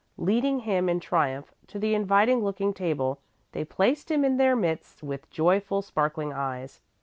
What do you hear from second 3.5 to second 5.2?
they placed him in their midst